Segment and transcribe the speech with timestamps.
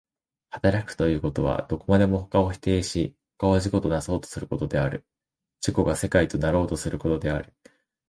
[0.49, 5.05] 働くということは、どこまでも他を否定し他を自己となそうとすることである、
[5.61, 7.53] 自己が世界となろうとすることである。